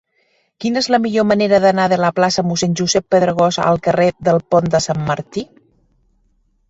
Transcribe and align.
Quina 0.63 0.79
és 0.83 0.87
la 0.93 0.99
millor 1.03 1.27
manera 1.31 1.59
d'anar 1.65 1.85
de 1.91 1.99
la 2.03 2.09
plaça 2.19 2.43
de 2.45 2.49
Mossèn 2.53 2.73
Josep 2.81 3.07
Pedragosa 3.17 3.67
al 3.73 3.79
carrer 3.89 4.09
del 4.29 4.41
Pont 4.55 4.75
de 4.77 4.83
Sant 4.87 5.05
Martí? 5.11 5.45